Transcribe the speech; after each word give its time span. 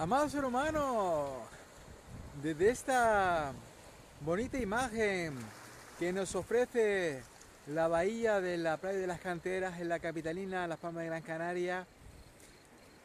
Amado 0.00 0.30
ser 0.30 0.46
humano, 0.46 1.26
desde 2.42 2.70
esta 2.70 3.52
bonita 4.22 4.56
imagen 4.56 5.34
que 5.98 6.10
nos 6.10 6.34
ofrece 6.34 7.22
la 7.66 7.86
bahía 7.86 8.40
de 8.40 8.56
la 8.56 8.78
playa 8.78 8.98
de 8.98 9.06
las 9.06 9.20
canteras 9.20 9.78
en 9.78 9.90
la 9.90 9.98
capitalina 9.98 10.66
Las 10.66 10.78
Palmas 10.78 11.02
de 11.02 11.08
Gran 11.10 11.20
Canaria, 11.20 11.86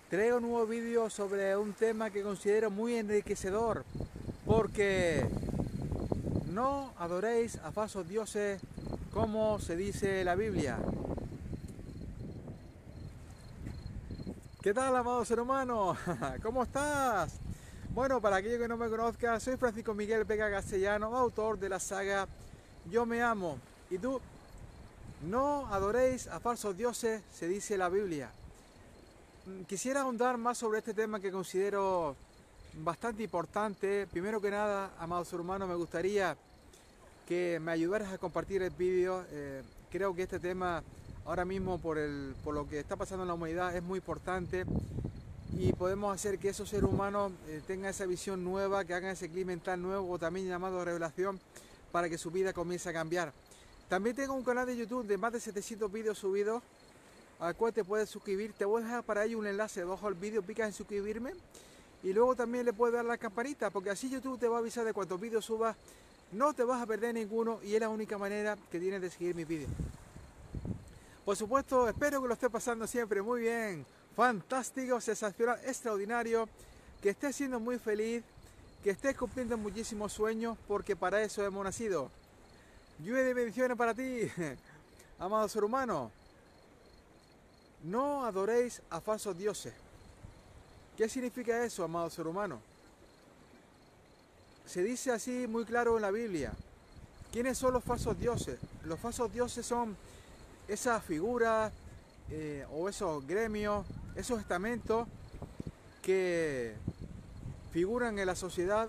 traigo 0.09 0.37
un 0.37 0.43
nuevo 0.43 0.65
vídeo 0.67 1.09
sobre 1.09 1.57
un 1.57 1.73
tema 1.73 2.11
que 2.11 2.23
considero 2.23 2.71
muy 2.71 2.95
enriquecedor, 2.95 3.83
porque 4.45 5.27
no 6.53 6.93
adoréis 6.97 7.57
a 7.57 7.73
falsos 7.73 8.07
dioses 8.07 8.61
como 9.11 9.59
se 9.59 9.75
dice 9.75 10.23
la 10.23 10.35
Biblia. 10.35 10.77
¿Qué 14.65 14.73
tal, 14.73 14.95
amado 14.95 15.23
ser 15.23 15.39
humano? 15.39 15.95
¿Cómo 16.41 16.63
estás? 16.63 17.33
Bueno, 17.91 18.19
para 18.19 18.37
aquellos 18.37 18.57
que 18.57 18.67
no 18.67 18.77
me 18.77 18.89
conozcan, 18.89 19.39
soy 19.39 19.57
Francisco 19.57 19.93
Miguel 19.93 20.23
Vega 20.23 20.49
Castellano, 20.49 21.15
autor 21.15 21.59
de 21.59 21.69
la 21.69 21.79
saga 21.79 22.27
Yo 22.89 23.05
me 23.05 23.21
amo. 23.21 23.59
¿Y 23.91 23.99
tú? 23.99 24.19
No 25.21 25.67
adoréis 25.67 26.25
a 26.25 26.39
falsos 26.39 26.75
dioses, 26.75 27.21
se 27.31 27.47
dice 27.47 27.77
la 27.77 27.89
Biblia. 27.89 28.31
Mm, 29.45 29.65
quisiera 29.65 30.01
ahondar 30.01 30.39
más 30.39 30.57
sobre 30.57 30.79
este 30.79 30.95
tema 30.95 31.19
que 31.19 31.31
considero 31.31 32.15
bastante 32.73 33.21
importante. 33.21 34.07
Primero 34.07 34.41
que 34.41 34.49
nada, 34.49 34.93
amado 34.97 35.25
ser 35.25 35.41
humano, 35.41 35.67
me 35.67 35.75
gustaría 35.75 36.35
que 37.27 37.59
me 37.61 37.71
ayudaras 37.71 38.11
a 38.11 38.17
compartir 38.17 38.63
el 38.63 38.71
vídeo. 38.71 39.25
Eh, 39.29 39.61
creo 39.91 40.15
que 40.15 40.23
este 40.23 40.39
tema 40.39 40.81
ahora 41.25 41.43
mismo 41.43 41.79
por, 41.79 41.97
el, 41.97 42.35
por 42.43 42.53
lo 42.53 42.67
que 42.69 42.79
está 42.79 42.95
pasando 42.95 43.23
en 43.23 43.27
la 43.27 43.33
humanidad 43.33 43.75
es 43.75 43.83
muy 43.83 43.97
importante 43.97 44.65
y 45.57 45.73
podemos 45.73 46.13
hacer 46.13 46.37
que 46.37 46.49
esos 46.49 46.69
seres 46.69 46.89
humanos 46.89 47.31
eh, 47.47 47.61
tengan 47.65 47.89
esa 47.89 48.05
visión 48.05 48.43
nueva, 48.43 48.83
que 48.85 48.93
hagan 48.93 49.11
ese 49.11 49.29
clima 49.29 49.47
mental 49.47 49.81
nuevo, 49.81 50.19
también 50.19 50.47
llamado 50.47 50.83
revelación, 50.83 51.39
para 51.91 52.09
que 52.09 52.17
su 52.17 52.29
vida 52.29 52.51
comience 52.51 52.89
a 52.89 52.93
cambiar. 52.93 53.31
También 53.87 54.15
tengo 54.15 54.33
un 54.33 54.43
canal 54.43 54.65
de 54.65 54.75
YouTube 54.75 55.05
de 55.05 55.17
más 55.17 55.31
de 55.31 55.39
700 55.39 55.91
vídeos 55.91 56.17
subidos, 56.17 56.61
al 57.39 57.55
cual 57.55 57.71
te 57.71 57.85
puedes 57.85 58.09
suscribir. 58.09 58.51
Te 58.53 58.65
voy 58.65 58.81
a 58.81 58.85
dejar 58.85 59.03
para 59.03 59.23
ello 59.23 59.39
un 59.39 59.47
enlace 59.47 59.79
debajo 59.79 60.07
del 60.07 60.15
vídeo, 60.15 60.41
pica 60.41 60.65
en 60.65 60.73
suscribirme. 60.73 61.31
Y 62.03 62.11
luego 62.11 62.35
también 62.35 62.65
le 62.65 62.73
puedes 62.73 62.93
dar 62.93 63.05
la 63.05 63.17
campanita, 63.17 63.69
porque 63.69 63.89
así 63.89 64.09
YouTube 64.09 64.39
te 64.39 64.47
va 64.47 64.57
a 64.57 64.59
avisar 64.59 64.83
de 64.83 64.93
cuántos 64.93 65.19
vídeos 65.21 65.45
subas. 65.45 65.77
No 66.33 66.53
te 66.53 66.63
vas 66.63 66.81
a 66.81 66.85
perder 66.85 67.13
ninguno 67.13 67.59
y 67.63 67.75
es 67.75 67.79
la 67.79 67.89
única 67.89 68.17
manera 68.17 68.57
que 68.69 68.79
tienes 68.79 69.01
de 69.01 69.09
seguir 69.09 69.35
mis 69.35 69.47
vídeos. 69.47 69.69
Por 71.25 71.35
supuesto, 71.35 71.89
espero 71.89 72.21
que 72.21 72.27
lo 72.27 72.35
esté 72.35 72.51
pasando 72.51 72.85
siempre 72.85 73.19
muy 73.19 73.41
bien, 73.41 73.83
fantástico, 74.15 75.01
sensacional, 75.01 75.59
extraordinario, 75.65 76.47
que 77.01 77.09
estés 77.09 77.35
siendo 77.35 77.59
muy 77.59 77.79
feliz, 77.79 78.23
que 78.83 78.91
estés 78.91 79.17
cumpliendo 79.17 79.57
muchísimos 79.57 80.13
sueños, 80.13 80.55
porque 80.67 80.95
para 80.95 81.23
eso 81.23 81.43
hemos 81.43 81.63
nacido. 81.63 82.11
Lluvia 82.99 83.23
de 83.23 83.33
bendiciones 83.33 83.75
para 83.75 83.95
ti, 83.95 84.31
amado 85.19 85.49
ser 85.49 85.63
humano. 85.63 86.11
No 87.83 88.23
adoréis 88.23 88.83
a 88.91 89.01
falsos 89.01 89.35
dioses. 89.35 89.73
¿Qué 90.95 91.09
significa 91.09 91.65
eso, 91.65 91.83
amado 91.83 92.07
ser 92.11 92.27
humano? 92.27 92.61
Se 94.67 94.83
dice 94.83 95.11
así 95.11 95.47
muy 95.47 95.65
claro 95.65 95.95
en 95.95 96.03
la 96.03 96.11
Biblia. 96.11 96.53
¿Quiénes 97.31 97.57
son 97.57 97.73
los 97.73 97.83
falsos 97.83 98.17
dioses? 98.19 98.59
Los 98.83 98.99
falsos 98.99 99.33
dioses 99.33 99.65
son 99.65 99.97
esas 100.67 101.03
figuras 101.03 101.71
eh, 102.29 102.65
o 102.71 102.89
esos 102.89 103.25
gremios, 103.27 103.85
esos 104.15 104.39
estamentos 104.39 105.07
que 106.01 106.75
figuran 107.71 108.17
en 108.19 108.27
la 108.27 108.35
sociedad 108.35 108.87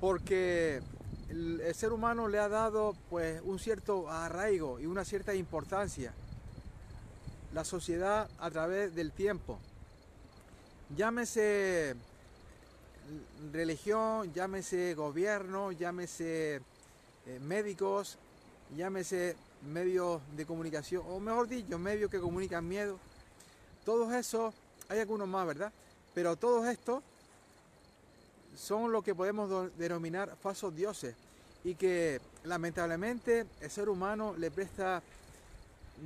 porque 0.00 0.80
el, 1.28 1.62
ser 1.74 1.92
humano 1.92 2.28
le 2.28 2.38
ha 2.38 2.48
dado 2.48 2.94
pues 3.10 3.40
un 3.44 3.58
cierto 3.58 4.10
arraigo 4.10 4.78
y 4.78 4.86
una 4.86 5.04
cierta 5.04 5.34
importancia. 5.34 6.12
La 7.52 7.64
sociedad 7.64 8.28
a 8.38 8.50
través 8.50 8.94
del 8.94 9.12
tiempo. 9.12 9.58
Llámese 10.96 11.96
religión 13.52 14.32
llámese 14.34 14.94
gobierno 14.94 15.72
llámese 15.72 16.60
eh, 17.26 17.40
médicos 17.40 18.18
llámese 18.76 19.36
medios 19.62 20.20
de 20.36 20.46
comunicación, 20.46 21.02
o 21.08 21.20
mejor 21.20 21.48
dicho, 21.48 21.78
medios 21.78 22.10
que 22.10 22.20
comunican 22.20 22.66
miedo. 22.66 22.98
Todos 23.84 24.12
esos, 24.14 24.54
hay 24.88 25.00
algunos 25.00 25.28
más, 25.28 25.46
¿verdad? 25.46 25.72
Pero 26.14 26.36
todos 26.36 26.66
estos 26.66 27.02
son 28.56 28.92
lo 28.92 29.02
que 29.02 29.14
podemos 29.14 29.70
denominar 29.76 30.36
falsos 30.40 30.74
dioses 30.74 31.14
y 31.64 31.74
que 31.74 32.20
lamentablemente 32.44 33.46
el 33.60 33.70
ser 33.70 33.88
humano 33.88 34.34
le 34.36 34.50
presta 34.50 35.02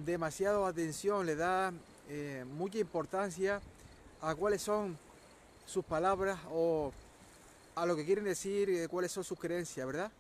demasiada 0.05 0.67
atención, 0.67 1.27
le 1.27 1.37
da 1.37 1.73
eh, 2.09 2.45
mucha 2.57 2.79
importancia 2.79 3.61
a 4.21 4.35
cuáles 4.35 4.63
son 4.63 4.97
sus 5.67 5.85
palabras 5.85 6.39
o 6.51 6.93
a 7.75 7.87
lo 7.87 7.97
que 7.97 8.05
quieren 8.05 8.25
decir, 8.25 8.69
eh, 8.71 8.89
cuáles 8.89 9.13
son 9.13 9.25
sus 9.25 9.39
creencias, 9.39 9.87
¿verdad? 9.87 10.11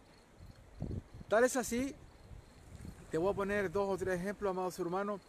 Tal 1.28 1.44
es 1.44 1.56
así 1.56 1.94
te 3.12 3.18
voy 3.18 3.30
a 3.30 3.36
poner 3.36 3.70
dos 3.70 3.90
o 3.90 3.98
tres 3.98 4.18
ejemplos, 4.18 4.50
amados 4.50 4.78
hermanos, 4.78 5.20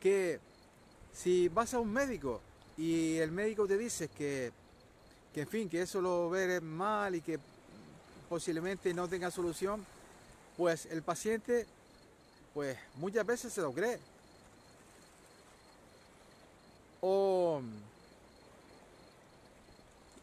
que 0.00 0.38
si 1.12 1.48
vas 1.48 1.74
a 1.74 1.80
un 1.80 1.92
médico 1.92 2.40
y 2.76 3.16
el 3.16 3.32
médico 3.32 3.66
te 3.66 3.76
dice 3.76 4.06
que, 4.06 4.52
que 5.34 5.40
en 5.40 5.48
fin, 5.48 5.68
que 5.68 5.82
eso 5.82 6.00
lo 6.00 6.30
ve 6.30 6.60
mal 6.60 7.16
y 7.16 7.20
que 7.20 7.40
posiblemente 8.28 8.94
no 8.94 9.08
tenga 9.08 9.28
solución, 9.32 9.84
pues 10.56 10.86
el 10.86 11.02
paciente, 11.02 11.66
pues 12.54 12.78
muchas 12.94 13.26
veces 13.26 13.52
se 13.52 13.60
lo 13.60 13.72
cree. 13.72 13.98
O 17.00 17.60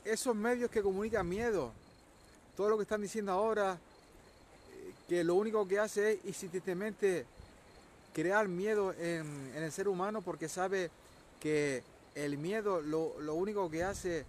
esos 0.06 0.34
medios 0.38 0.72
que 0.72 0.82
comunican 0.82 1.28
miedo, 1.28 1.74
todo 2.56 2.70
lo 2.70 2.78
que 2.78 2.84
están 2.84 3.02
diciendo 3.02 3.34
ahora, 3.34 3.78
que 5.10 5.24
lo 5.24 5.34
único 5.34 5.68
que 5.68 5.80
hace 5.80 6.12
es 6.12 6.26
insistentemente 6.26 7.26
crear 8.14 8.48
miedo 8.48 8.94
en, 8.94 9.52
el 9.56 9.72
ser 9.72 9.88
humano 9.88 10.22
porque 10.22 10.48
sabe 10.48 10.92
que 11.40 11.82
el 12.14 12.38
miedo 12.38 12.80
lo, 12.80 13.34
único 13.34 13.72
que 13.72 13.84
hace 13.84 14.24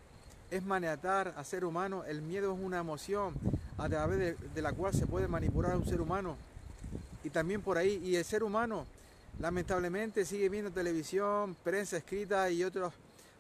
es 0.51 0.65
maniatar 0.65 1.35
al 1.37 1.45
ser 1.45 1.67
humano. 1.67 2.03
El 2.05 2.23
miedo 2.23 2.55
es 2.55 2.59
una 2.59 2.79
emoción 2.79 3.35
a 3.77 3.91
través 3.91 4.37
de, 4.55 4.63
la 4.63 4.73
cual 4.73 4.95
se 4.95 5.07
puede 5.07 5.29
manipular 5.29 5.73
a 5.73 5.77
un 5.77 5.85
ser 5.85 6.01
humano. 6.01 6.39
Y 7.25 7.29
también 7.29 7.61
por 7.61 7.77
ahí, 7.77 8.01
y 8.03 8.17
el 8.17 8.25
ser 8.25 8.43
humano 8.43 8.87
lamentablemente 9.39 10.25
sigue 10.25 10.49
viendo 10.49 10.71
televisión, 10.71 11.57
prensa 11.63 11.99
escrita 11.99 12.51
y 12.51 12.65
otras 12.65 12.95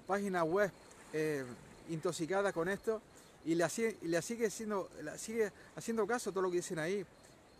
páginas 0.06 0.44
web 0.44 0.70
eh, 1.14 1.44
intoxicadas 1.88 2.52
con 2.52 2.68
esto 2.68 3.00
y 3.46 3.54
le, 3.54 3.66
le 4.02 4.20
sigue, 4.20 4.50
siendo, 4.50 4.90
le 5.02 5.16
sigue 5.16 5.50
haciendo 5.74 6.06
caso 6.06 6.28
a 6.28 6.32
todo 6.34 6.42
lo 6.42 6.50
que 6.50 6.58
dicen 6.58 6.78
ahí 6.78 7.06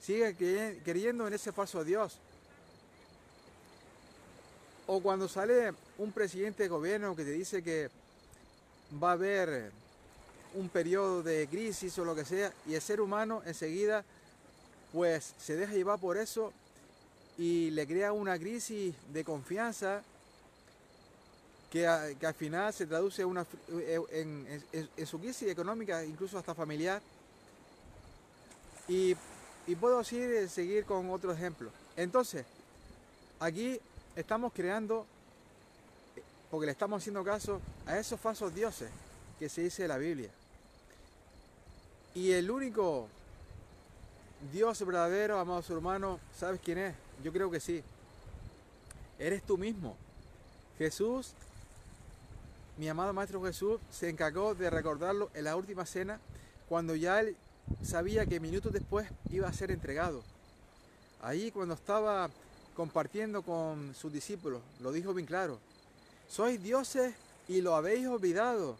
sigue 0.00 0.80
creyendo 0.84 1.26
en 1.26 1.34
ese 1.34 1.52
falso 1.52 1.84
Dios. 1.84 2.18
O 4.86 5.00
cuando 5.00 5.28
sale 5.28 5.72
un 5.98 6.12
presidente 6.12 6.64
de 6.64 6.68
gobierno 6.68 7.14
que 7.14 7.24
te 7.24 7.30
dice 7.30 7.62
que 7.62 7.90
va 9.02 9.10
a 9.10 9.12
haber 9.12 9.70
un 10.54 10.68
periodo 10.68 11.22
de 11.22 11.46
crisis 11.48 11.96
o 11.98 12.04
lo 12.04 12.14
que 12.14 12.24
sea, 12.24 12.52
y 12.66 12.74
el 12.74 12.82
ser 12.82 13.00
humano 13.00 13.42
enseguida 13.46 14.04
pues 14.92 15.34
se 15.38 15.54
deja 15.54 15.72
llevar 15.72 16.00
por 16.00 16.16
eso 16.16 16.52
y 17.38 17.70
le 17.70 17.86
crea 17.86 18.12
una 18.12 18.36
crisis 18.38 18.94
de 19.12 19.22
confianza 19.22 20.02
que, 21.70 21.86
al 21.86 22.34
final 22.34 22.72
se 22.72 22.86
traduce 22.86 23.24
una, 23.24 23.46
en, 24.10 24.64
en 24.72 25.06
su 25.06 25.20
crisis 25.20 25.48
económica, 25.48 26.04
incluso 26.04 26.36
hasta 26.36 26.52
familiar. 26.52 27.00
Y 28.88 29.14
y 29.70 29.76
puedo 29.76 30.02
seguir, 30.02 30.48
seguir 30.48 30.84
con 30.84 31.08
otro 31.10 31.32
ejemplo. 31.32 31.70
Entonces, 31.96 32.44
aquí 33.38 33.80
estamos 34.16 34.52
creando, 34.52 35.06
porque 36.50 36.66
le 36.66 36.72
estamos 36.72 37.00
haciendo 37.00 37.22
caso 37.22 37.60
a 37.86 37.96
esos 37.96 38.18
falsos 38.18 38.52
dioses 38.52 38.90
que 39.38 39.48
se 39.48 39.62
dice 39.62 39.82
en 39.82 39.88
la 39.90 39.98
Biblia. 39.98 40.28
Y 42.16 42.32
el 42.32 42.50
único 42.50 43.06
Dios 44.52 44.84
verdadero, 44.84 45.38
amados 45.38 45.70
hermanos, 45.70 46.18
¿sabes 46.36 46.60
quién 46.64 46.78
es? 46.78 46.94
Yo 47.22 47.32
creo 47.32 47.48
que 47.48 47.60
sí. 47.60 47.80
Eres 49.20 49.40
tú 49.44 49.56
mismo. 49.56 49.96
Jesús, 50.78 51.30
mi 52.76 52.88
amado 52.88 53.12
Maestro 53.12 53.40
Jesús, 53.44 53.78
se 53.92 54.08
encargó 54.08 54.56
de 54.56 54.68
recordarlo 54.68 55.30
en 55.32 55.44
la 55.44 55.54
última 55.54 55.86
cena, 55.86 56.18
cuando 56.68 56.96
ya 56.96 57.20
él 57.20 57.36
sabía 57.82 58.26
que 58.26 58.40
minutos 58.40 58.72
después 58.72 59.08
iba 59.30 59.48
a 59.48 59.52
ser 59.52 59.70
entregado. 59.70 60.22
Ahí 61.22 61.50
cuando 61.50 61.74
estaba 61.74 62.30
compartiendo 62.74 63.42
con 63.42 63.94
sus 63.94 64.12
discípulos, 64.12 64.62
lo 64.80 64.92
dijo 64.92 65.12
bien 65.12 65.26
claro, 65.26 65.58
sois 66.28 66.62
dioses 66.62 67.14
y 67.48 67.60
lo 67.60 67.74
habéis 67.74 68.06
olvidado. 68.06 68.76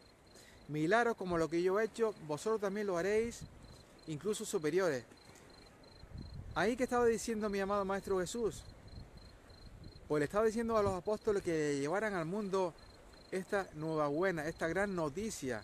Milagros 0.69 1.16
como 1.16 1.37
lo 1.37 1.48
que 1.48 1.62
yo 1.62 1.81
he 1.81 1.84
hecho, 1.84 2.14
vosotros 2.26 2.60
también 2.60 2.87
lo 2.87 2.96
haréis, 2.96 3.40
incluso 4.06 4.44
superiores. 4.44 5.04
Ahí 6.54 6.76
que 6.76 6.84
estaba 6.84 7.06
diciendo 7.06 7.48
mi 7.48 7.60
amado 7.60 7.84
Maestro 7.84 8.20
Jesús, 8.20 8.62
pues 10.08 10.20
le 10.20 10.25
estaba 10.25 10.46
diciendo 10.46 10.76
a 10.76 10.82
los 10.82 10.94
apóstoles 10.94 11.42
que 11.42 11.78
llevaran 11.78 12.14
al 12.14 12.25
mundo 12.26 12.75
esta 13.31 13.69
nueva 13.75 14.08
buena, 14.08 14.46
esta 14.46 14.66
gran 14.66 14.94
noticia. 14.94 15.62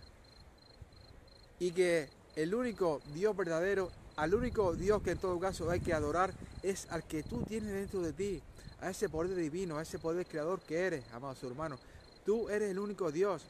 Y 1.59 1.73
que 1.73 2.09
el 2.37 2.55
único 2.55 3.01
Dios 3.15 3.35
verdadero, 3.35 3.91
al 4.17 4.35
único 4.35 4.75
Dios 4.75 5.03
que 5.03 5.13
en 5.13 5.19
todo 5.19 5.41
caso 5.41 5.69
hay 5.71 5.81
que 5.81 5.95
adorar, 5.95 6.33
es 6.63 6.87
al 6.91 7.03
que 7.05 7.23
tú 7.23 7.43
tienes 7.43 7.73
dentro 7.73 8.03
de 8.03 8.13
ti, 8.13 8.43
a 8.81 8.91
ese 8.91 9.09
poder 9.09 9.35
divino, 9.35 9.79
a 9.79 9.83
ese 9.83 9.99
poder 9.99 10.27
creador 10.27 10.61
que 10.61 10.79
eres, 10.79 11.05
amados 11.13 11.43
hermanos. 11.43 11.81
Tú 12.25 12.49
eres 12.51 12.71
el 12.71 12.79
único 12.79 13.11
Dios. 13.11 13.43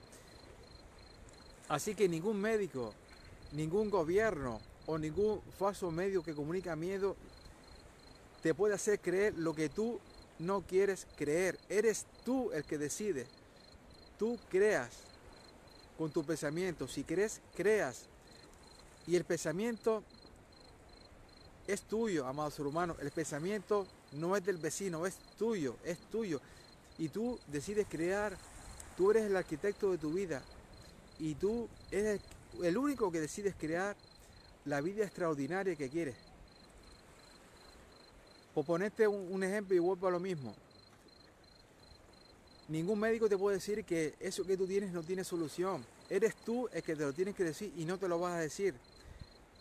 Así 1.68 1.94
que 1.96 2.08
ningún 2.08 2.40
médico, 2.40 2.94
ningún 3.52 3.90
gobierno 3.90 4.60
o 4.86 4.98
ningún 4.98 5.40
falso 5.58 5.90
medio 5.90 6.22
que 6.22 6.34
comunica 6.34 6.76
miedo 6.76 7.16
te 8.42 8.54
puede 8.54 8.74
hacer 8.74 9.00
creer 9.00 9.34
lo 9.36 9.54
que 9.54 9.68
tú 9.68 9.98
no 10.38 10.62
quieres 10.62 11.08
creer. 11.16 11.58
Eres 11.68 12.06
tú 12.24 12.52
el 12.52 12.62
que 12.62 12.78
decide. 12.78 13.26
Tú 14.16 14.38
creas 14.48 14.90
con 15.98 16.12
tu 16.12 16.22
pensamiento. 16.24 16.86
Si 16.86 17.02
crees, 17.02 17.40
creas. 17.56 18.06
Y 19.06 19.16
el 19.16 19.24
pensamiento 19.24 20.02
es 21.66 21.82
tuyo, 21.82 22.26
amado 22.26 22.50
ser 22.50 22.66
humano. 22.66 22.96
El 23.00 23.10
pensamiento 23.10 23.86
no 24.12 24.36
es 24.36 24.44
del 24.44 24.56
vecino, 24.56 25.06
es 25.06 25.16
tuyo, 25.38 25.76
es 25.84 25.98
tuyo. 26.10 26.40
Y 26.98 27.08
tú 27.08 27.38
decides 27.46 27.86
crear. 27.88 28.36
Tú 28.96 29.10
eres 29.10 29.24
el 29.24 29.36
arquitecto 29.36 29.92
de 29.92 29.98
tu 29.98 30.12
vida. 30.12 30.42
Y 31.18 31.34
tú 31.34 31.68
eres 31.90 32.20
el 32.62 32.76
único 32.76 33.10
que 33.10 33.20
decides 33.20 33.54
crear 33.56 33.96
la 34.64 34.80
vida 34.80 35.04
extraordinaria 35.04 35.76
que 35.76 35.88
quieres. 35.88 36.16
Por 38.54 38.64
ponerte 38.64 39.06
un, 39.06 39.42
ejemplo 39.44 39.76
y 39.76 39.78
vuelvo 39.78 40.08
a 40.08 40.10
lo 40.10 40.20
mismo. 40.20 40.54
Ningún 42.68 42.98
médico 42.98 43.28
te 43.28 43.38
puede 43.38 43.58
decir 43.58 43.84
que 43.84 44.14
eso 44.18 44.44
que 44.44 44.56
tú 44.56 44.66
tienes 44.66 44.92
no 44.92 45.02
tiene 45.02 45.22
solución. 45.22 45.84
Eres 46.10 46.34
tú 46.36 46.68
el 46.72 46.82
que 46.82 46.96
te 46.96 47.04
lo 47.04 47.12
tienes 47.12 47.36
que 47.36 47.44
decir 47.44 47.72
y 47.76 47.84
no 47.84 47.98
te 47.98 48.08
lo 48.08 48.18
vas 48.18 48.34
a 48.34 48.40
decir. 48.40 48.74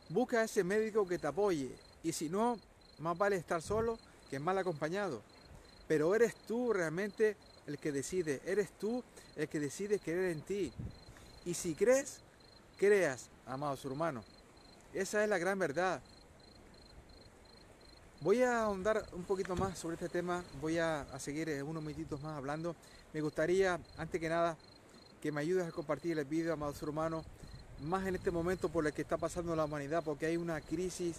Busca 0.09 0.41
a 0.41 0.43
ese 0.45 0.63
médico 0.63 1.07
que 1.07 1.19
te 1.19 1.27
apoye. 1.27 1.69
Y 2.03 2.11
si 2.11 2.29
no, 2.29 2.59
más 2.99 3.17
vale 3.17 3.35
estar 3.35 3.61
solo 3.61 3.99
que 4.29 4.39
mal 4.39 4.57
acompañado. 4.57 5.21
Pero 5.87 6.15
eres 6.15 6.35
tú 6.47 6.73
realmente 6.73 7.37
el 7.67 7.77
que 7.77 7.91
decide. 7.91 8.41
Eres 8.45 8.71
tú 8.79 9.03
el 9.35 9.47
que 9.47 9.59
decide 9.59 9.99
creer 9.99 10.31
en 10.31 10.41
ti. 10.41 10.71
Y 11.45 11.53
si 11.53 11.75
crees, 11.75 12.21
creas, 12.77 13.29
amados 13.45 13.85
hermanos. 13.85 14.25
Esa 14.93 15.23
es 15.23 15.29
la 15.29 15.37
gran 15.37 15.59
verdad. 15.59 16.01
Voy 18.25 18.41
a 18.41 18.63
ahondar 18.63 19.05
un 19.11 19.21
poquito 19.21 19.55
más 19.55 19.77
sobre 19.77 19.93
este 19.93 20.09
tema, 20.09 20.43
voy 20.59 20.79
a, 20.79 21.05
seguir 21.19 21.47
eh, 21.47 21.61
unos 21.61 21.83
minutitos 21.83 22.19
más 22.23 22.35
hablando. 22.35 22.75
Me 23.13 23.21
gustaría, 23.21 23.79
antes 23.99 24.19
que 24.19 24.27
nada, 24.27 24.57
que 25.21 25.31
me 25.31 25.41
ayudes 25.41 25.67
a 25.67 25.71
compartir 25.71 26.17
el 26.17 26.25
vídeo, 26.25 26.51
amados 26.51 26.81
hermanos, 26.81 27.23
más 27.83 28.07
en 28.07 28.15
este 28.15 28.31
momento 28.31 28.67
por 28.67 28.87
el 28.87 28.93
que 28.93 29.03
está 29.03 29.17
pasando 29.17 29.55
la 29.55 29.65
humanidad, 29.65 30.03
porque 30.03 30.25
hay 30.25 30.37
una 30.37 30.59
crisis 30.59 31.17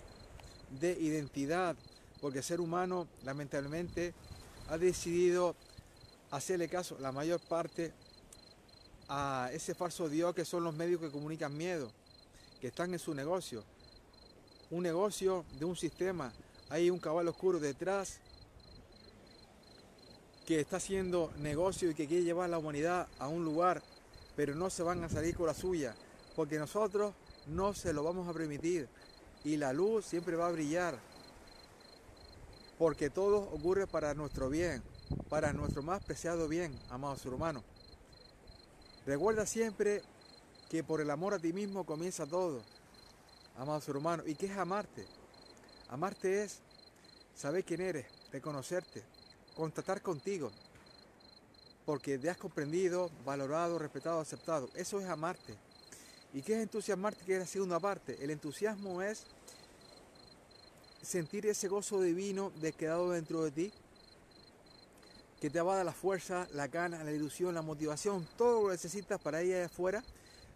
de 0.81 0.99
identidad, 1.01 1.77
porque 2.21 2.39
el 2.39 2.45
ser 2.45 2.61
humano, 2.61 3.07
lamentablemente, 3.23 4.13
ha 4.69 4.77
decidido 4.77 5.55
hacerle 6.33 6.69
caso, 6.69 6.99
la 6.99 7.13
mayor 7.13 7.39
parte, 7.39 7.93
a 9.09 9.49
ese 9.53 9.77
falso 9.77 10.09
Dios 10.09 10.35
que 10.35 10.45
son 10.45 10.65
los 10.65 10.75
medios 10.75 11.01
que 11.01 11.13
comunican 11.13 11.57
miedo, 11.57 11.89
que 12.61 12.67
están 12.67 12.93
en 12.93 12.99
su 12.99 13.15
negocio. 13.15 13.63
Un 14.73 14.83
negocio 14.83 15.45
de 15.61 15.67
un 15.67 15.77
sistema 15.77 16.33
hay 16.69 16.91
un 16.91 16.99
caballo 16.99 17.31
oscuro 17.31 17.61
detrás 17.61 18.21
que 20.47 20.61
está 20.61 20.77
haciendo 20.77 21.33
negocio 21.39 21.91
y 21.91 21.95
que 21.95 22.07
quiere 22.07 22.25
llevar 22.25 22.47
a 22.47 22.49
la 22.49 22.59
humanidad 22.59 23.09
a 23.19 23.29
un 23.29 23.45
lugar, 23.45 23.83
pero 24.37 24.55
no 24.55 24.71
se 24.71 24.83
van 24.83 25.03
a 25.03 25.09
salir 25.09 25.37
con 25.37 25.47
la 25.47 25.55
suya, 25.55 25.95
porque 26.35 26.59
nosotros 26.59 27.15
no 27.47 27.75
se 27.75 27.93
lo 27.93 28.03
vamos 28.03 28.29
a 28.29 28.33
permitir 28.33 28.89
y 29.45 29.57
la 29.57 29.73
luz 29.73 30.07
siempre 30.07 30.37
va 30.37 30.49
a 30.49 30.53
brillar, 30.53 30.99
porque 32.79 33.11
todo 33.11 33.39
ocurre 33.39 33.87
para 33.87 34.15
nuestro 34.15 34.49
bien, 34.49 34.83
para 35.29 35.53
nuestro 35.53 35.83
más 35.83 36.05
preciado 36.05 36.49
bien, 36.49 36.79
amados 36.91 37.25
hermanos. 37.27 37.63
Recuerda 39.05 39.47
siempre 39.47 40.03
que 40.69 40.83
por 40.83 41.01
el 41.01 41.11
amor 41.11 41.35
a 41.35 41.39
ti 41.39 41.53
mismo 41.53 41.85
comienza 41.85 42.27
todo, 42.27 42.61
amados 43.57 43.89
hermanos, 43.89 44.27
y 44.29 44.35
que 44.35 44.47
es 44.47 44.57
amarte. 44.57 45.07
Amarte 45.89 46.43
es 46.43 46.61
saber 47.35 47.65
quién 47.65 47.81
eres, 47.81 48.07
reconocerte, 48.33 49.05
contactar 49.55 50.03
contigo, 50.03 50.51
porque 51.85 52.19
te 52.19 52.29
has 52.29 52.37
comprendido, 52.37 53.11
valorado, 53.25 53.79
respetado, 53.79 54.21
aceptado. 54.21 54.69
Eso 54.75 55.01
es 55.01 55.07
amarte. 55.07 55.55
¿Y 56.33 56.43
qué 56.43 56.55
es 56.55 56.63
entusiasmarte? 56.63 57.25
Que 57.25 57.35
es 57.35 57.41
la 57.41 57.47
segunda 57.47 57.79
parte. 57.79 58.23
El 58.23 58.31
entusiasmo 58.31 59.01
es 59.01 59.25
sentir 61.03 61.47
ese 61.47 61.69
gozo 61.69 62.03
divino 62.03 62.51
de 62.61 62.73
quedado 62.73 63.13
dentro 63.13 63.45
de 63.45 63.53
ti, 63.53 63.73
que 65.41 65.51
te 65.51 65.61
va 65.61 65.75
a 65.75 65.77
dar 65.77 65.87
la 65.87 65.93
fuerza, 65.93 66.49
la 66.53 66.67
gana, 66.67 67.05
la 67.05 67.13
ilusión, 67.13 67.55
la 67.55 67.63
motivación, 67.63 68.27
todo 68.37 68.63
lo 68.63 68.67
que 68.69 68.73
necesitas 68.73 69.21
para 69.21 69.43
ir 69.43 69.57
afuera, 69.57 70.03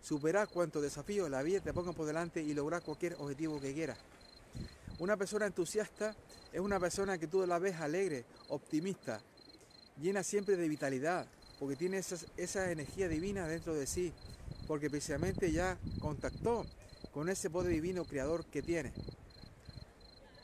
superar 0.02 0.48
cuantos 0.48 0.82
desafíos 0.82 1.30
la 1.30 1.42
vida 1.42 1.60
te 1.60 1.72
ponga 1.72 1.92
por 1.92 2.06
delante 2.06 2.42
y 2.42 2.52
lograr 2.52 2.82
cualquier 2.82 3.14
objetivo 3.14 3.60
que 3.60 3.72
quieras. 3.72 3.98
Una 5.00 5.17
persona 5.17 5.47
entusiasta 5.47 6.14
es 6.52 6.61
una 6.61 6.79
persona 6.79 7.17
que 7.17 7.26
tú 7.26 7.47
la 7.47 7.58
ves 7.58 7.76
alegre, 7.76 8.26
optimista, 8.49 9.19
llena 9.99 10.23
siempre 10.23 10.58
de 10.58 10.69
vitalidad, 10.69 11.26
porque 11.58 11.75
tiene 11.75 12.02
esa 12.37 12.70
energía 12.70 13.08
divina 13.08 13.49
dentro 13.49 13.75
de 13.75 13.87
sí, 13.87 14.12
porque 14.69 14.91
precisamente 14.91 15.52
ya 15.52 15.79
contactó 16.00 16.67
con 17.12 17.31
ese 17.31 17.49
poder 17.49 17.73
divino 17.73 18.05
creador 18.05 18.44
que 18.44 18.61
tiene. 18.61 18.93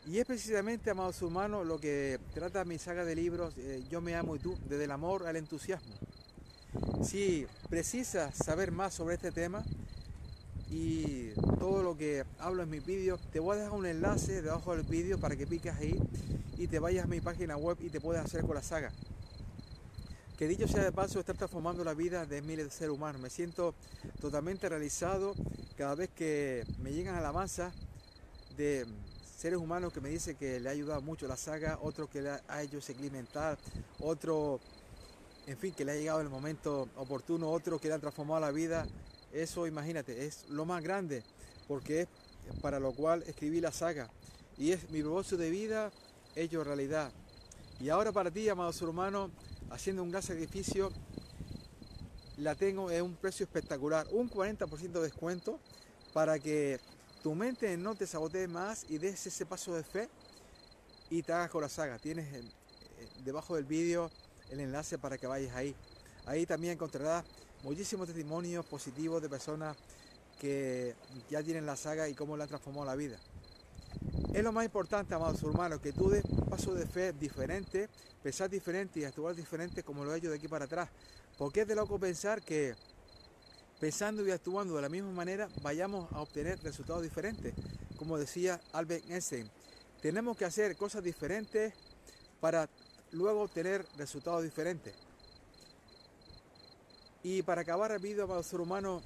Y 0.06 0.20
es 0.20 0.24
precisamente, 0.24 0.88
amados 0.88 1.20
humanos, 1.20 1.66
lo 1.66 1.78
que 1.78 2.18
trata 2.32 2.64
mi 2.64 2.78
saga 2.78 3.04
de 3.04 3.14
libros, 3.14 3.52
eh, 3.58 3.84
Yo 3.90 4.00
me 4.00 4.14
amo 4.14 4.36
y 4.36 4.38
tú, 4.38 4.56
desde 4.70 4.84
el 4.84 4.90
amor 4.90 5.26
al 5.26 5.36
entusiasmo. 5.36 5.92
Si 7.02 7.46
precisas 7.68 8.34
saber 8.34 8.72
más 8.72 8.94
sobre 8.94 9.16
este 9.16 9.32
tema, 9.32 9.62
y 10.70 11.30
todo 11.58 11.82
lo 11.82 11.96
que 11.96 12.24
hablo 12.38 12.62
en 12.62 12.70
mis 12.70 12.84
vídeos, 12.84 13.20
te 13.32 13.40
voy 13.40 13.56
a 13.56 13.60
dejar 13.60 13.78
un 13.78 13.86
enlace 13.86 14.42
debajo 14.42 14.76
del 14.76 14.84
vídeo 14.84 15.18
para 15.18 15.36
que 15.36 15.46
piques 15.46 15.74
ahí 15.74 15.98
y 16.58 16.66
te 16.66 16.78
vayas 16.78 17.04
a 17.04 17.08
mi 17.08 17.20
página 17.20 17.56
web 17.56 17.76
y 17.80 17.90
te 17.90 18.00
puedas 18.00 18.24
hacer 18.24 18.42
con 18.42 18.54
la 18.54 18.62
saga. 18.62 18.90
Que 20.36 20.48
dicho 20.48 20.68
sea 20.68 20.84
de 20.84 20.92
paso, 20.92 21.18
está 21.18 21.32
transformando 21.32 21.82
la 21.82 21.94
vida 21.94 22.26
de 22.26 22.42
miles 22.42 22.66
de 22.66 22.70
seres 22.70 22.94
humanos. 22.94 23.22
Me 23.22 23.30
siento 23.30 23.74
totalmente 24.20 24.68
realizado 24.68 25.34
cada 25.78 25.94
vez 25.94 26.10
que 26.14 26.64
me 26.82 26.92
llegan 26.92 27.14
a 27.14 27.20
la 27.20 27.32
masa 27.32 27.72
de 28.56 28.86
seres 29.36 29.58
humanos 29.58 29.92
que 29.92 30.00
me 30.00 30.08
dicen 30.08 30.36
que 30.36 30.60
le 30.60 30.68
ha 30.68 30.72
ayudado 30.72 31.00
mucho 31.00 31.26
la 31.26 31.36
saga, 31.36 31.78
otro 31.82 32.08
que 32.08 32.22
le 32.22 32.30
ha 32.48 32.62
hecho 32.62 32.80
segmentar, 32.80 33.56
otro, 34.00 34.60
en 35.46 35.56
fin, 35.56 35.72
que 35.72 35.84
le 35.84 35.92
ha 35.92 35.94
llegado 35.94 36.20
el 36.20 36.28
momento 36.28 36.88
oportuno, 36.96 37.50
otro 37.50 37.78
que 37.78 37.88
le 37.88 37.94
ha 37.94 37.98
transformado 37.98 38.40
la 38.40 38.50
vida 38.50 38.86
eso, 39.32 39.66
imagínate, 39.66 40.26
es 40.26 40.48
lo 40.48 40.64
más 40.64 40.82
grande, 40.82 41.22
porque 41.68 42.02
es 42.02 42.60
para 42.60 42.80
lo 42.80 42.92
cual 42.92 43.22
escribí 43.26 43.60
la 43.60 43.72
saga. 43.72 44.10
Y 44.56 44.72
es 44.72 44.90
mi 44.90 45.02
propósito 45.02 45.36
de 45.36 45.50
vida 45.50 45.92
hecho 46.34 46.64
realidad. 46.64 47.12
Y 47.80 47.88
ahora 47.88 48.12
para 48.12 48.30
ti, 48.30 48.48
amado 48.48 48.72
ser 48.72 48.88
humano, 48.88 49.30
haciendo 49.70 50.02
un 50.02 50.10
gran 50.10 50.22
sacrificio, 50.22 50.90
la 52.38 52.54
tengo 52.54 52.90
en 52.90 53.02
un 53.02 53.16
precio 53.16 53.44
espectacular, 53.44 54.06
un 54.10 54.30
40% 54.30 54.92
de 54.92 55.00
descuento 55.00 55.58
para 56.12 56.38
que 56.38 56.78
tu 57.22 57.34
mente 57.34 57.76
no 57.76 57.94
te 57.94 58.06
sabotee 58.06 58.46
más 58.46 58.86
y 58.88 58.98
des 58.98 59.26
ese 59.26 59.46
paso 59.46 59.74
de 59.74 59.82
fe 59.82 60.08
y 61.10 61.22
te 61.22 61.32
hagas 61.32 61.50
con 61.50 61.62
la 61.62 61.68
saga. 61.68 61.98
Tienes 61.98 62.26
debajo 63.24 63.56
del 63.56 63.64
vídeo 63.64 64.10
el 64.50 64.60
enlace 64.60 64.98
para 64.98 65.18
que 65.18 65.26
vayas 65.26 65.54
ahí. 65.54 65.74
Ahí 66.26 66.46
también 66.46 66.74
encontrarás 66.74 67.24
muchísimos 67.62 68.06
testimonios 68.06 68.64
positivos 68.66 69.22
de 69.22 69.28
personas 69.28 69.76
que 70.40 70.94
ya 71.30 71.42
tienen 71.42 71.66
la 71.66 71.76
saga 71.76 72.08
y 72.08 72.14
cómo 72.14 72.36
la 72.36 72.44
han 72.44 72.48
transformado 72.48 72.86
la 72.86 72.96
vida. 72.96 73.18
Es 74.32 74.42
lo 74.42 74.52
más 74.52 74.64
importante, 74.64 75.14
amados 75.14 75.42
hermanos, 75.42 75.80
que 75.80 75.92
tú 75.92 76.10
des 76.10 76.22
paso 76.50 76.74
de 76.74 76.86
fe 76.86 77.12
diferente, 77.12 77.88
pensar 78.22 78.50
diferente 78.50 79.00
y 79.00 79.04
actuar 79.04 79.34
diferente 79.34 79.82
como 79.82 80.04
lo 80.04 80.14
he 80.14 80.18
hecho 80.18 80.28
de 80.28 80.36
aquí 80.36 80.48
para 80.48 80.66
atrás. 80.66 80.90
Porque 81.38 81.62
es 81.62 81.68
de 81.68 81.74
loco 81.74 81.98
pensar 81.98 82.42
que 82.42 82.74
pensando 83.80 84.26
y 84.26 84.30
actuando 84.30 84.76
de 84.76 84.82
la 84.82 84.88
misma 84.88 85.10
manera 85.10 85.48
vayamos 85.62 86.12
a 86.12 86.20
obtener 86.20 86.62
resultados 86.62 87.02
diferentes. 87.02 87.54
Como 87.96 88.18
decía 88.18 88.60
Albert 88.72 89.08
Einstein, 89.08 89.50
tenemos 90.02 90.36
que 90.36 90.44
hacer 90.44 90.76
cosas 90.76 91.02
diferentes 91.02 91.72
para 92.40 92.68
luego 93.12 93.42
obtener 93.42 93.86
resultados 93.96 94.42
diferentes. 94.42 94.94
Y 97.28 97.42
para 97.42 97.62
acabar 97.62 97.90
el 97.90 97.98
vídeo, 97.98 98.22
amado 98.22 98.40
ser 98.44 98.60
humano, 98.60 99.02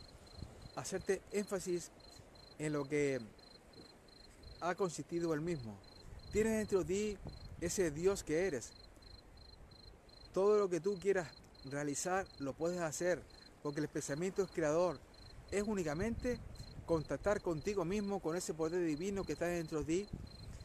hacerte 0.76 1.22
énfasis 1.32 1.90
en 2.58 2.74
lo 2.74 2.84
que 2.84 3.18
ha 4.60 4.74
consistido 4.74 5.32
el 5.32 5.40
mismo. 5.40 5.78
Tienes 6.30 6.58
dentro 6.58 6.80
de 6.80 6.84
ti 6.84 7.18
ese 7.62 7.90
Dios 7.90 8.22
que 8.22 8.46
eres. 8.46 8.72
Todo 10.34 10.58
lo 10.58 10.68
que 10.68 10.80
tú 10.80 10.98
quieras 11.00 11.28
realizar 11.64 12.26
lo 12.40 12.52
puedes 12.52 12.82
hacer, 12.82 13.22
porque 13.62 13.80
el 13.80 13.88
pensamiento 13.88 14.42
es 14.42 14.50
creador. 14.50 15.00
Es 15.50 15.62
únicamente 15.62 16.38
contactar 16.84 17.40
contigo 17.40 17.86
mismo, 17.86 18.20
con 18.20 18.36
ese 18.36 18.52
poder 18.52 18.84
divino 18.84 19.24
que 19.24 19.32
está 19.32 19.46
dentro 19.46 19.82
de 19.82 19.84
ti, 19.86 20.08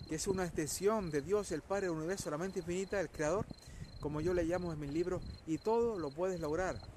que 0.10 0.16
es 0.16 0.28
una 0.28 0.44
extensión 0.44 1.10
de 1.10 1.22
Dios, 1.22 1.54
el 1.54 1.62
Padre 1.62 1.88
del 1.88 1.96
universo, 1.96 2.30
la 2.30 2.38
mente 2.38 2.60
infinita, 2.60 3.00
el 3.00 3.10
creador, 3.10 3.46
como 4.02 4.20
yo 4.20 4.34
le 4.34 4.44
llamo 4.44 4.74
en 4.74 4.80
mis 4.82 4.92
libros, 4.92 5.24
y 5.48 5.58
todo 5.58 5.98
lo 5.98 6.10
puedes 6.12 6.42
lograr. 6.42 6.95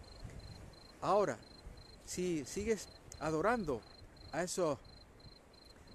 Ahora, 1.01 1.39
si 2.05 2.45
sigues 2.45 2.89
adorando 3.21 3.81
a 4.33 4.43
esos 4.43 4.79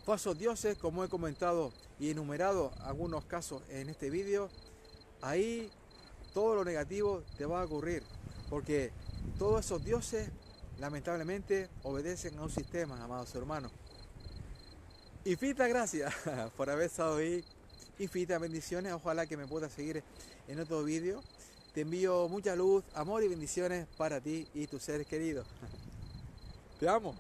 falsos 0.06 0.38
dioses, 0.38 0.78
como 0.78 1.04
he 1.04 1.10
comentado 1.10 1.72
y 2.00 2.10
enumerado 2.12 2.72
algunos 2.82 3.26
casos 3.26 3.62
en 3.70 3.90
este 3.90 4.10
vídeo, 4.10 4.50
ahí 5.22 5.70
todo 6.34 6.56
lo 6.56 6.66
negativo 6.66 7.24
te 7.38 7.46
va 7.46 7.62
a 7.62 7.66
ocurrir, 7.66 8.04
porque 8.50 8.92
todos 9.38 9.66
esos 9.66 9.84
dioses 9.84 10.30
lamentablemente 10.80 11.70
obedecen 11.84 12.38
a 12.38 12.44
un 12.44 12.50
sistema, 12.50 13.02
amados 13.04 13.34
hermanos. 13.36 13.72
Infinitas 15.26 15.70
gracias 15.70 16.14
por 16.58 16.70
haber 16.70 16.88
estado 16.88 17.18
ahí, 17.18 17.44
infinitas 18.00 18.40
bendiciones, 18.40 18.94
ojalá 18.94 19.26
que 19.26 19.38
me 19.38 19.48
puedas 19.48 19.72
seguir 19.72 20.04
en 20.48 20.60
otro 20.60 20.84
vídeo. 20.84 21.22
Te 21.74 21.82
envío 21.82 22.30
mucha 22.30 22.56
luz, 22.56 22.84
amor 22.94 23.24
y 23.24 23.28
bendiciones 23.28 23.88
para 23.98 24.22
ti 24.22 24.48
y 24.54 24.68
tus 24.68 24.84
seres 24.84 25.08
queridos. 25.08 25.48
Te 26.80 26.88
amo. 26.88 27.16